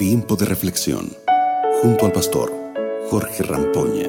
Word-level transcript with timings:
Tiempo 0.00 0.34
de 0.34 0.46
reflexión 0.46 1.12
junto 1.82 2.06
al 2.06 2.12
pastor 2.12 2.50
Jorge 3.10 3.42
Rampoña. 3.42 4.08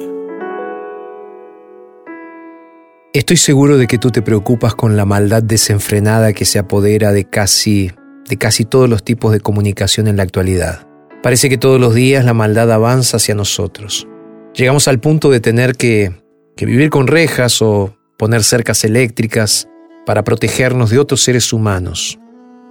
Estoy 3.12 3.36
seguro 3.36 3.76
de 3.76 3.86
que 3.86 3.98
tú 3.98 4.10
te 4.10 4.22
preocupas 4.22 4.74
con 4.74 4.96
la 4.96 5.04
maldad 5.04 5.42
desenfrenada 5.42 6.32
que 6.32 6.46
se 6.46 6.58
apodera 6.58 7.12
de 7.12 7.24
casi 7.28 7.90
de 8.26 8.38
casi 8.38 8.64
todos 8.64 8.88
los 8.88 9.04
tipos 9.04 9.32
de 9.32 9.40
comunicación 9.40 10.08
en 10.08 10.16
la 10.16 10.22
actualidad. 10.22 10.88
Parece 11.22 11.50
que 11.50 11.58
todos 11.58 11.78
los 11.78 11.92
días 11.94 12.24
la 12.24 12.32
maldad 12.32 12.72
avanza 12.72 13.18
hacia 13.18 13.34
nosotros. 13.34 14.08
Llegamos 14.54 14.88
al 14.88 14.98
punto 14.98 15.28
de 15.28 15.40
tener 15.40 15.76
que, 15.76 16.10
que 16.56 16.64
vivir 16.64 16.88
con 16.88 17.06
rejas 17.06 17.60
o 17.60 17.94
poner 18.16 18.44
cercas 18.44 18.82
eléctricas 18.84 19.68
para 20.06 20.24
protegernos 20.24 20.88
de 20.88 20.98
otros 20.98 21.22
seres 21.22 21.52
humanos. 21.52 22.18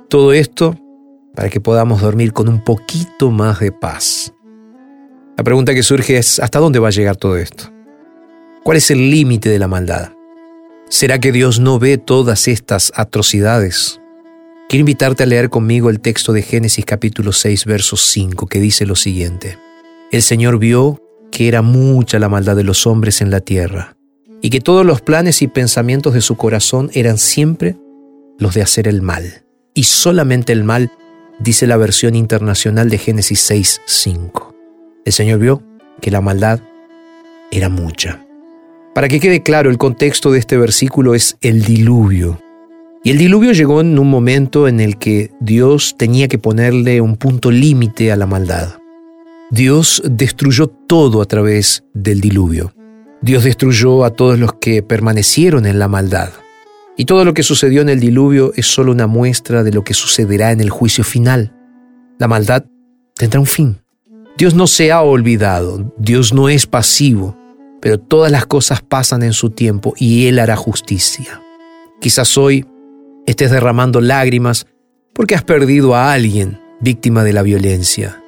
Todo 0.10 0.34
esto 0.34 0.76
para 1.36 1.50
que 1.50 1.62
podamos 1.62 2.02
dormir 2.02 2.34
con 2.34 2.50
un 2.50 2.64
poquito 2.64 3.32
más 3.32 3.60
de 3.60 3.72
paz. 3.72 4.34
La 5.38 5.44
pregunta 5.44 5.74
que 5.74 5.84
surge 5.84 6.18
es, 6.18 6.40
¿hasta 6.40 6.60
dónde 6.60 6.80
va 6.80 6.90
a 6.90 6.92
llegar 6.92 7.16
todo 7.16 7.38
esto? 7.38 7.72
¿Cuál 8.64 8.78
es 8.78 8.92
el 8.92 9.10
límite 9.10 9.50
de 9.50 9.60
la 9.60 9.68
maldad? 9.68 10.12
¿Será 10.90 11.20
que 11.20 11.32
Dios 11.32 11.60
no 11.60 11.80
ve 11.80 11.98
todas 11.98 12.48
estas 12.48 12.92
atrocidades? 12.96 14.00
Quiero 14.70 14.82
invitarte 14.82 15.24
a 15.24 15.26
leer 15.26 15.50
conmigo 15.50 15.90
el 15.90 16.00
texto 16.00 16.32
de 16.32 16.42
Génesis 16.42 16.86
capítulo 16.86 17.32
6, 17.32 17.66
verso 17.66 17.98
5, 17.98 18.48
que 18.48 18.60
dice 18.60 18.86
lo 18.86 18.96
siguiente. 18.96 19.58
El 20.12 20.22
Señor 20.22 20.60
vio 20.60 21.02
que 21.32 21.48
era 21.48 21.62
mucha 21.62 22.20
la 22.20 22.30
maldad 22.30 22.56
de 22.56 22.64
los 22.64 22.86
hombres 22.86 23.22
en 23.22 23.32
la 23.32 23.40
tierra, 23.40 23.96
y 24.42 24.50
que 24.50 24.62
todos 24.62 24.86
los 24.86 25.02
planes 25.02 25.42
y 25.42 25.48
pensamientos 25.48 26.14
de 26.14 26.22
su 26.22 26.36
corazón 26.36 26.92
eran 26.94 27.18
siempre 27.18 27.78
los 28.38 28.54
de 28.54 28.62
hacer 28.62 28.88
el 28.88 29.02
mal, 29.02 29.46
y 29.74 29.84
solamente 29.84 30.52
el 30.52 30.64
mal 30.64 30.92
dice 31.42 31.68
la 31.68 31.78
versión 31.78 32.16
internacional 32.16 32.90
de 32.90 32.98
Génesis 32.98 33.40
6, 33.42 33.82
5. 33.86 34.56
El 35.06 35.14
Señor 35.14 35.40
vio 35.40 35.64
que 36.00 36.12
la 36.12 36.22
maldad 36.22 36.60
era 37.52 37.70
mucha. 37.70 38.26
Para 38.94 39.08
que 39.08 39.20
quede 39.20 39.42
claro, 39.42 39.70
el 39.70 39.78
contexto 39.78 40.32
de 40.32 40.40
este 40.40 40.58
versículo 40.58 41.16
es 41.16 41.38
el 41.42 41.64
diluvio. 41.64 42.40
Y 43.04 43.12
el 43.12 43.18
diluvio 43.18 43.52
llegó 43.54 43.82
en 43.82 43.98
un 43.98 44.10
momento 44.10 44.68
en 44.68 44.80
el 44.80 44.98
que 44.98 45.32
Dios 45.40 45.96
tenía 45.98 46.28
que 46.28 46.38
ponerle 46.38 47.02
un 47.02 47.18
punto 47.18 47.50
límite 47.50 48.12
a 48.12 48.16
la 48.16 48.28
maldad. 48.28 48.76
Dios 49.50 50.04
destruyó 50.06 50.68
todo 50.68 51.22
a 51.22 51.26
través 51.26 51.84
del 51.94 52.22
diluvio. 52.22 52.74
Dios 53.22 53.44
destruyó 53.44 54.06
a 54.06 54.12
todos 54.12 54.38
los 54.38 54.54
que 54.54 54.84
permanecieron 54.84 55.66
en 55.66 55.80
la 55.80 55.88
maldad. 55.88 56.30
Y 57.02 57.06
todo 57.06 57.26
lo 57.26 57.34
que 57.34 57.42
sucedió 57.42 57.82
en 57.82 57.90
el 57.90 58.00
diluvio 58.00 58.54
es 58.56 58.68
solo 58.68 58.92
una 58.92 59.08
muestra 59.08 59.64
de 59.64 59.72
lo 59.72 59.84
que 59.84 59.96
sucederá 59.96 60.52
en 60.52 60.60
el 60.60 60.70
juicio 60.70 61.04
final. 61.04 61.52
La 62.20 62.28
maldad 62.28 62.66
tendrá 63.16 63.40
un 63.40 63.48
fin. 63.48 63.80
Dios 64.38 64.54
no 64.54 64.68
se 64.68 64.92
ha 64.92 65.02
olvidado, 65.02 65.96
Dios 65.98 66.32
no 66.32 66.48
es 66.48 66.68
pasivo, 66.68 67.36
pero 67.82 68.00
todas 68.00 68.32
las 68.32 68.46
cosas 68.46 68.84
pasan 68.84 69.24
en 69.24 69.34
su 69.34 69.50
tiempo 69.50 69.96
y 69.98 70.28
Él 70.28 70.38
hará 70.38 70.56
justicia. 70.56 71.42
Quizás 72.00 72.38
hoy 72.38 72.68
estés 73.26 73.50
derramando 73.50 74.00
lágrimas 74.00 74.68
porque 75.12 75.34
has 75.34 75.44
perdido 75.44 75.96
a 75.96 76.14
alguien 76.14 76.62
víctima 76.82 77.24
de 77.24 77.34
la 77.34 77.42
violencia. 77.42 78.22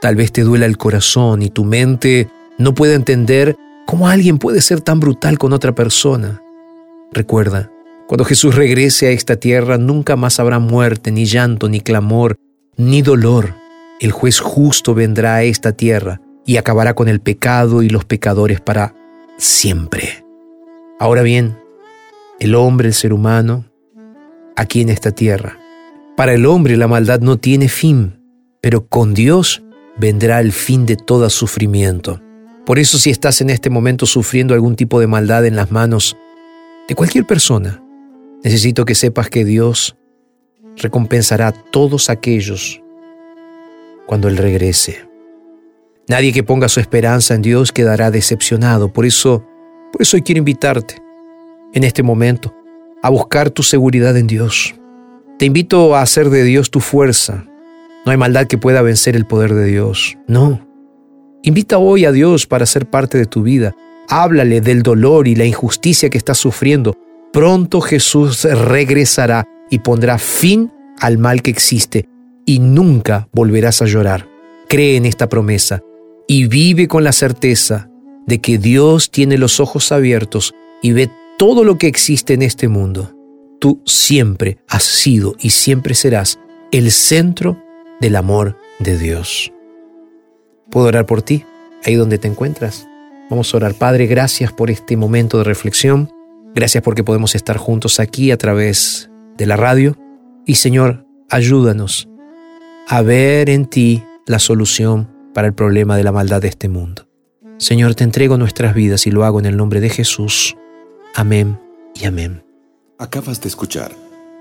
Tal 0.00 0.16
vez 0.16 0.32
te 0.32 0.44
duela 0.44 0.64
el 0.64 0.78
corazón 0.78 1.42
y 1.42 1.50
tu 1.50 1.66
mente 1.66 2.30
no 2.56 2.72
puede 2.72 2.94
entender 2.94 3.54
cómo 3.86 4.08
alguien 4.08 4.38
puede 4.38 4.62
ser 4.62 4.80
tan 4.80 4.98
brutal 4.98 5.36
con 5.36 5.52
otra 5.52 5.74
persona. 5.74 6.40
Recuerda, 7.12 7.70
cuando 8.06 8.24
Jesús 8.24 8.54
regrese 8.54 9.08
a 9.08 9.10
esta 9.10 9.36
tierra 9.36 9.78
nunca 9.78 10.16
más 10.16 10.38
habrá 10.38 10.58
muerte, 10.58 11.10
ni 11.10 11.24
llanto, 11.24 11.68
ni 11.68 11.80
clamor, 11.80 12.36
ni 12.76 13.02
dolor. 13.02 13.54
El 14.00 14.12
juez 14.12 14.38
justo 14.40 14.94
vendrá 14.94 15.36
a 15.36 15.42
esta 15.42 15.72
tierra 15.72 16.20
y 16.44 16.58
acabará 16.58 16.94
con 16.94 17.08
el 17.08 17.20
pecado 17.20 17.82
y 17.82 17.88
los 17.88 18.04
pecadores 18.04 18.60
para 18.60 18.94
siempre. 19.38 20.24
Ahora 21.00 21.22
bien, 21.22 21.58
el 22.38 22.54
hombre, 22.54 22.88
el 22.88 22.94
ser 22.94 23.12
humano, 23.12 23.64
aquí 24.54 24.80
en 24.80 24.88
esta 24.88 25.10
tierra. 25.10 25.58
Para 26.16 26.34
el 26.34 26.46
hombre 26.46 26.76
la 26.76 26.88
maldad 26.88 27.20
no 27.20 27.38
tiene 27.38 27.68
fin, 27.68 28.20
pero 28.60 28.86
con 28.86 29.14
Dios 29.14 29.62
vendrá 29.98 30.40
el 30.40 30.52
fin 30.52 30.86
de 30.86 30.96
todo 30.96 31.28
sufrimiento. 31.30 32.20
Por 32.64 32.78
eso 32.78 32.98
si 32.98 33.10
estás 33.10 33.40
en 33.40 33.50
este 33.50 33.70
momento 33.70 34.06
sufriendo 34.06 34.54
algún 34.54 34.76
tipo 34.76 35.00
de 35.00 35.06
maldad 35.06 35.44
en 35.46 35.56
las 35.56 35.70
manos 35.70 36.16
de 36.88 36.94
cualquier 36.94 37.26
persona, 37.26 37.82
necesito 38.44 38.84
que 38.84 38.94
sepas 38.94 39.28
que 39.28 39.44
Dios 39.44 39.96
recompensará 40.76 41.48
a 41.48 41.52
todos 41.52 42.10
aquellos 42.10 42.82
cuando 44.06 44.28
Él 44.28 44.36
regrese. 44.36 45.08
Nadie 46.08 46.32
que 46.32 46.44
ponga 46.44 46.68
su 46.68 46.78
esperanza 46.78 47.34
en 47.34 47.42
Dios 47.42 47.72
quedará 47.72 48.10
decepcionado. 48.10 48.92
Por 48.92 49.06
eso, 49.06 49.44
por 49.92 50.02
eso 50.02 50.16
hoy 50.16 50.22
quiero 50.22 50.38
invitarte 50.38 50.96
en 51.72 51.82
este 51.82 52.02
momento 52.04 52.54
a 53.02 53.10
buscar 53.10 53.50
tu 53.50 53.62
seguridad 53.64 54.16
en 54.16 54.28
Dios. 54.28 54.74
Te 55.38 55.46
invito 55.46 55.96
a 55.96 56.02
hacer 56.02 56.30
de 56.30 56.44
Dios 56.44 56.70
tu 56.70 56.80
fuerza. 56.80 57.44
No 58.04 58.12
hay 58.12 58.18
maldad 58.18 58.46
que 58.46 58.56
pueda 58.56 58.82
vencer 58.82 59.16
el 59.16 59.26
poder 59.26 59.52
de 59.54 59.64
Dios. 59.64 60.16
No. 60.28 60.64
Invita 61.42 61.78
hoy 61.78 62.04
a 62.04 62.12
Dios 62.12 62.46
para 62.46 62.66
ser 62.66 62.88
parte 62.88 63.18
de 63.18 63.26
tu 63.26 63.42
vida. 63.42 63.74
Háblale 64.08 64.60
del 64.60 64.82
dolor 64.82 65.28
y 65.28 65.34
la 65.34 65.44
injusticia 65.44 66.10
que 66.10 66.18
estás 66.18 66.38
sufriendo. 66.38 66.94
Pronto 67.32 67.80
Jesús 67.80 68.44
regresará 68.44 69.44
y 69.70 69.80
pondrá 69.80 70.18
fin 70.18 70.72
al 71.00 71.18
mal 71.18 71.42
que 71.42 71.50
existe 71.50 72.08
y 72.44 72.60
nunca 72.60 73.28
volverás 73.32 73.82
a 73.82 73.86
llorar. 73.86 74.28
Cree 74.68 74.96
en 74.96 75.06
esta 75.06 75.28
promesa 75.28 75.82
y 76.28 76.46
vive 76.46 76.88
con 76.88 77.04
la 77.04 77.12
certeza 77.12 77.90
de 78.26 78.40
que 78.40 78.58
Dios 78.58 79.10
tiene 79.10 79.38
los 79.38 79.60
ojos 79.60 79.92
abiertos 79.92 80.54
y 80.82 80.92
ve 80.92 81.10
todo 81.38 81.64
lo 81.64 81.78
que 81.78 81.86
existe 81.86 82.34
en 82.34 82.42
este 82.42 82.68
mundo. 82.68 83.12
Tú 83.60 83.82
siempre 83.84 84.58
has 84.68 84.82
sido 84.82 85.34
y 85.38 85.50
siempre 85.50 85.94
serás 85.94 86.38
el 86.72 86.90
centro 86.90 87.62
del 88.00 88.16
amor 88.16 88.56
de 88.78 88.98
Dios. 88.98 89.52
¿Puedo 90.70 90.86
orar 90.86 91.06
por 91.06 91.22
ti, 91.22 91.44
ahí 91.84 91.94
donde 91.94 92.18
te 92.18 92.28
encuentras? 92.28 92.86
Vamos 93.28 93.52
a 93.52 93.56
orar. 93.56 93.74
Padre, 93.74 94.06
gracias 94.06 94.52
por 94.52 94.70
este 94.70 94.96
momento 94.96 95.38
de 95.38 95.44
reflexión. 95.44 96.10
Gracias 96.54 96.82
porque 96.82 97.04
podemos 97.04 97.34
estar 97.34 97.56
juntos 97.56 98.00
aquí 98.00 98.30
a 98.30 98.38
través 98.38 99.10
de 99.36 99.46
la 99.46 99.56
radio. 99.56 99.96
Y 100.46 100.54
Señor, 100.54 101.04
ayúdanos 101.28 102.08
a 102.88 103.02
ver 103.02 103.50
en 103.50 103.66
ti 103.66 104.04
la 104.26 104.38
solución 104.38 105.10
para 105.34 105.48
el 105.48 105.54
problema 105.54 105.96
de 105.96 106.04
la 106.04 106.12
maldad 106.12 106.40
de 106.40 106.48
este 106.48 106.68
mundo. 106.68 107.08
Señor, 107.58 107.94
te 107.94 108.04
entrego 108.04 108.38
nuestras 108.38 108.74
vidas 108.74 109.06
y 109.06 109.10
lo 109.10 109.24
hago 109.24 109.40
en 109.40 109.46
el 109.46 109.56
nombre 109.56 109.80
de 109.80 109.90
Jesús. 109.90 110.56
Amén 111.14 111.58
y 111.94 112.04
amén. 112.04 112.44
Acabas 112.98 113.40
de 113.40 113.48
escuchar 113.48 113.92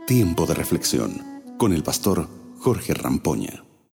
Tiempo 0.05 0.45
de 0.45 0.53
Reflexión 0.53 1.21
con 1.57 1.73
el 1.73 1.83
pastor 1.83 2.27
Jorge 2.59 2.93
Rampoña. 2.93 3.64